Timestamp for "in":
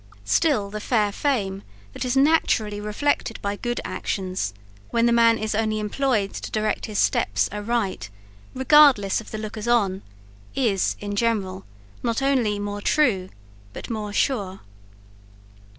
11.01-11.15